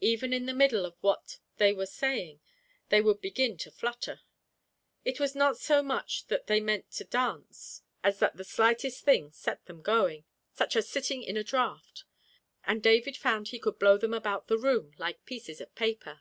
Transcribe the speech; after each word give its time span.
Even 0.00 0.32
in 0.32 0.46
the 0.46 0.54
middle 0.54 0.86
of 0.86 0.94
what 1.00 1.40
they 1.56 1.72
were 1.72 1.84
saying 1.84 2.38
they 2.90 3.00
would 3.00 3.20
begin 3.20 3.56
to 3.56 3.72
flutter; 3.72 4.20
it 5.04 5.18
was 5.18 5.34
not 5.34 5.58
so 5.58 5.82
much 5.82 6.28
that 6.28 6.46
they 6.46 6.60
meant 6.60 6.92
to 6.92 7.02
dance 7.02 7.82
as 8.04 8.20
that 8.20 8.36
the 8.36 8.44
slightest 8.44 9.02
thing 9.04 9.32
set 9.32 9.66
them 9.66 9.82
going, 9.82 10.26
such 10.52 10.76
as 10.76 10.88
sitting 10.88 11.24
in 11.24 11.36
a 11.36 11.42
draught; 11.42 12.04
and 12.62 12.84
David 12.84 13.16
found 13.16 13.48
he 13.48 13.58
could 13.58 13.80
blow 13.80 13.98
them 13.98 14.14
about 14.14 14.46
the 14.46 14.56
room 14.58 14.92
like 14.96 15.24
pieces 15.26 15.60
of 15.60 15.74
paper. 15.74 16.20